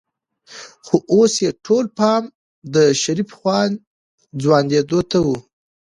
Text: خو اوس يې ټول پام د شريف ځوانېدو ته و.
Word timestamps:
خو 0.85 0.95
اوس 1.13 1.33
يې 1.43 1.51
ټول 1.65 1.85
پام 1.97 2.23
د 2.73 2.75
شريف 3.01 3.31
ځوانېدو 4.41 4.99
ته 5.11 5.17
و. 5.25 5.27